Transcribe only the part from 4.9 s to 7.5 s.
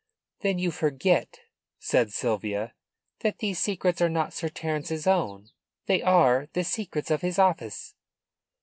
own. They are the secrets of his